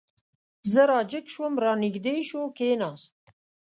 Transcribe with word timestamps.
زه 0.71 0.81
را 0.89 0.99
جګ 1.11 1.25
شوم، 1.33 1.53
را 1.63 1.73
نږدې 1.83 2.15
شو، 2.29 2.41
کېناست. 2.57 3.13